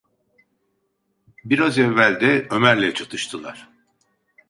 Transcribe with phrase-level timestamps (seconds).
[1.45, 3.69] Biraz evvel de Ömer’le çatıştılar!